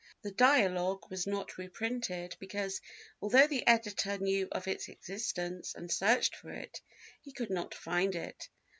The 0.23 0.31
Dialogue 0.31 1.05
was 1.11 1.27
not 1.27 1.59
reprinted 1.59 2.35
because, 2.39 2.81
although 3.21 3.45
the 3.45 3.67
editor 3.67 4.17
knew 4.17 4.47
of 4.51 4.67
its 4.67 4.89
existence 4.89 5.75
and 5.75 5.91
searched 5.91 6.35
for 6.35 6.49
it, 6.49 6.81
he 7.21 7.31
could 7.31 7.51
not 7.51 7.75
find 7.75 8.15
it. 8.15 8.49